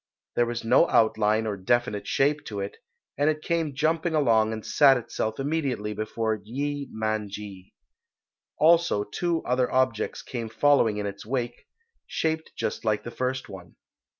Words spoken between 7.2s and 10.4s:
ji. Also two other objects